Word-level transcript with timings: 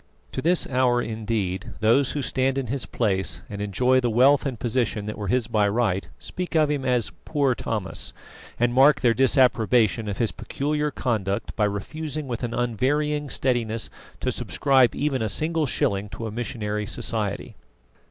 To 0.31 0.41
this 0.41 0.65
hour, 0.65 0.99
indeed, 0.99 1.73
those 1.79 2.13
who 2.13 2.23
stand 2.23 2.57
in 2.57 2.65
his 2.73 2.87
place 2.87 3.43
and 3.51 3.61
enjoy 3.61 3.99
the 3.99 4.09
wealth 4.09 4.47
and 4.47 4.59
position 4.59 5.05
that 5.05 5.15
were 5.15 5.27
his 5.27 5.45
by 5.45 5.67
right, 5.67 6.07
speak 6.17 6.55
of 6.55 6.71
him 6.71 6.83
as 6.83 7.11
"poor 7.23 7.53
Thomas," 7.53 8.11
and 8.59 8.73
mark 8.73 9.01
their 9.01 9.13
disapprobation 9.13 10.07
of 10.09 10.17
his 10.17 10.31
peculiar 10.31 10.89
conduct 10.89 11.55
by 11.55 11.65
refusing 11.65 12.27
with 12.27 12.41
an 12.43 12.55
unvarying 12.55 13.29
steadiness 13.29 13.91
to 14.21 14.31
subscribe 14.31 14.95
even 14.95 15.21
a 15.21 15.29
single 15.29 15.67
shilling 15.67 16.09
to 16.09 16.25
a 16.25 16.31
missionary 16.31 16.87
society. 16.87 17.55